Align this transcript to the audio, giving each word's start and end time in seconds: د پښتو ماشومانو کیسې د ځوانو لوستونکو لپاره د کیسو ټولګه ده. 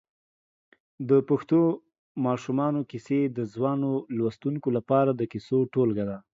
د 1.09 1.11
پښتو 1.29 1.59
ماشومانو 2.25 2.81
کیسې 2.91 3.19
د 3.37 3.39
ځوانو 3.53 3.91
لوستونکو 4.17 4.67
لپاره 4.77 5.11
د 5.13 5.21
کیسو 5.31 5.57
ټولګه 5.73 6.05
ده. 6.09 6.17